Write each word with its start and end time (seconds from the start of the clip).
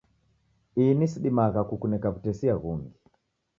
Ini 0.85 1.05
sidimagha 1.11 1.61
kunekana 1.67 2.13
wutesia 2.15 2.53
ghungi 2.61 2.91